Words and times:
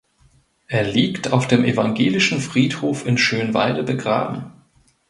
Er 0.65 0.83
liegt 0.83 1.31
auf 1.31 1.47
dem 1.47 1.63
evangelischen 1.63 2.39
Friedhof 2.41 3.05
in 3.05 3.19
Schönwalde 3.19 3.83
begraben. 3.83 4.51